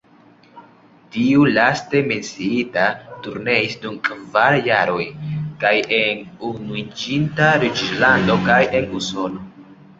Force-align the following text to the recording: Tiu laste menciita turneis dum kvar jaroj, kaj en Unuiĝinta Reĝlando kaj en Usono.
Tiu 1.15 1.43
laste 1.57 2.01
menciita 2.11 2.87
turneis 3.27 3.77
dum 3.85 4.01
kvar 4.09 4.59
jaroj, 4.69 5.05
kaj 5.67 5.75
en 6.01 6.27
Unuiĝinta 6.51 7.55
Reĝlando 7.67 8.43
kaj 8.51 8.61
en 8.81 8.93
Usono. 9.05 9.49